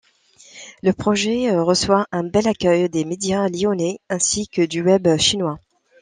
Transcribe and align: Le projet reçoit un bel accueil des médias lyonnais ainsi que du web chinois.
Le 0.81 0.93
projet 0.93 1.55
reçoit 1.55 2.07
un 2.11 2.23
bel 2.23 2.47
accueil 2.47 2.89
des 2.89 3.05
médias 3.05 3.47
lyonnais 3.49 3.99
ainsi 4.09 4.47
que 4.47 4.63
du 4.65 4.81
web 4.81 5.15
chinois. 5.19 5.59